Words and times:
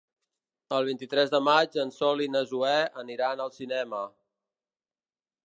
El 0.77 0.87
vint-i-tres 0.91 1.33
de 1.33 1.41
maig 1.47 1.77
en 1.83 1.93
Sol 1.99 2.23
i 2.27 2.29
na 2.37 2.41
Zoè 2.53 2.73
aniran 3.05 3.45
al 3.47 3.53
cinema. 3.61 4.05